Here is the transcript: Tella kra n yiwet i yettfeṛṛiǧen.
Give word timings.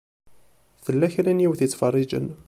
Tella 0.83 1.07
kra 1.13 1.31
n 1.33 1.43
yiwet 1.43 1.61
i 1.61 1.63
yettfeṛṛiǧen. 1.65 2.27